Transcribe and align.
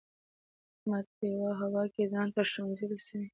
احمد 0.75 1.05
په 1.15 1.25
یوه 1.35 1.51
هوا 1.61 1.83
کې 1.93 2.03
ځان 2.13 2.27
تر 2.35 2.45
ښوونځي 2.51 2.85
رسوي. 2.91 3.27